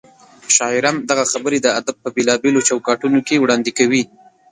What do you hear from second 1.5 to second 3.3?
د ادب په بېلابېلو چوکاټونو